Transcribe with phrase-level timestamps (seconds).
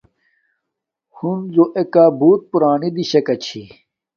[1.17, 3.61] ہنزو ایکا بوت پُرانی دیشاکا چھی